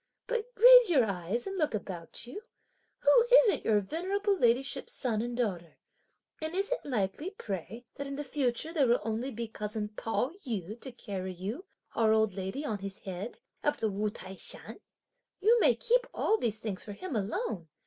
[0.25, 2.41] But raise your eyes and look about you;
[3.01, 5.77] who isn't your venerable ladyship's son and daughter?
[6.41, 10.31] and is it likely, pray, that in the future there will only be cousin Pao
[10.43, 14.79] yü to carry you, our old lady, on his head, up the Wu T'ai Shan?
[15.39, 17.67] You may keep all these things for him alone!